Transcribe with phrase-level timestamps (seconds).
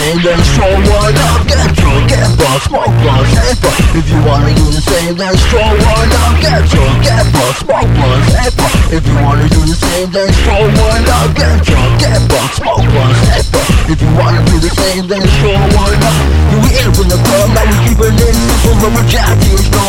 [0.00, 4.20] insane Then show one up, get drunk, get fucked, smoke blunts and fight If you
[4.24, 8.52] wanna do the same, then show one up, get drunk, get fucked, smoke blunts and
[8.54, 12.54] fight If you wanna do the same, then show one up, get drunk, get fucked,
[12.56, 16.16] smoke blunts and fight If you wanna do the same, then show one up.
[16.50, 19.79] Do we in from the club, now you keep it in, so we're rejecting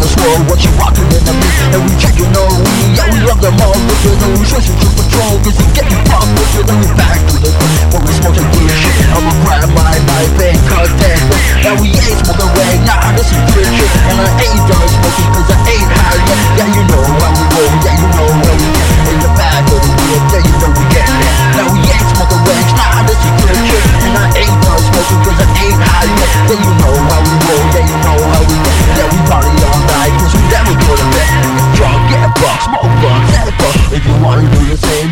[0.00, 3.20] my thing what you rockin' in the beat and we checking on we, yeah we
[3.20, 6.48] love them all, but you know we switching to patrol, cause we getting pumped, but
[6.56, 7.50] you know we back to the
[7.92, 8.96] when we smoking good shit.
[9.12, 11.44] I'ma grab my knife and cut that thing.
[11.60, 13.90] Now we ain't smoking rag, nah, this is good shit.
[14.08, 16.40] And I ain't done smoking cause I ain't high yet.
[16.56, 18.49] Yeah, you know how we roll, yeah, you know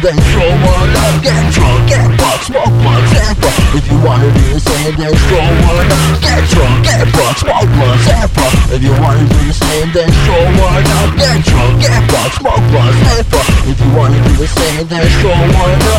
[0.09, 3.77] then throw one up, get drunk, get bucks, smoke blunts, and fuck.
[3.77, 7.69] If you wanna do the same, then throw one up, get drunk, get bucks, smoke
[7.77, 8.53] blunts, and fuck.
[8.73, 12.65] If you wanna do the same, then throw one up, get drunk, get bucks, smoke
[12.73, 13.49] blunts, and fuck.
[13.69, 15.98] If you wanna do the same, then throw one up.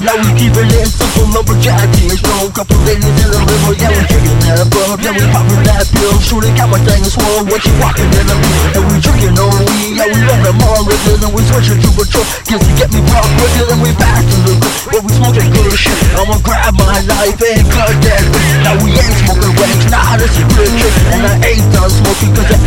[0.00, 5.12] Simple, Lumbajack kids, no couple ladies in the limo, yeah, we drinking that bub, yeah,
[5.12, 8.80] we popping that pill, shooting, got my thing swole, what you walking in the beat,
[8.80, 11.90] and we drinking on weed, yeah, we love them all richer, and we switching to
[11.92, 15.10] patrol, cause you get me rock quicker, then we back to the club, but we
[15.20, 18.24] smoking good shit, I'ma grab my knife and cut that.
[18.24, 21.92] Bitch, now we ain't smoking wax, nah, this is good shit, and I ain't done
[21.92, 22.58] smoking cause I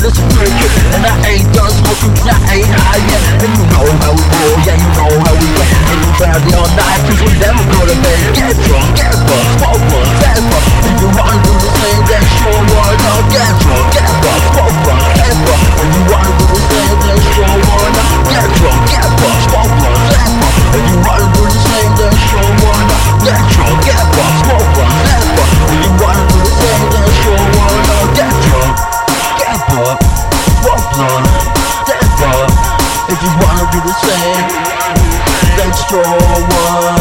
[0.00, 0.48] this is good
[0.96, 4.56] and I ain't done smoking I ain't high yet, and you know how we roll,
[4.64, 7.00] yeah, you know how we get, in the party all night,
[33.22, 34.48] you wanna be the same
[35.56, 36.99] Thanks for what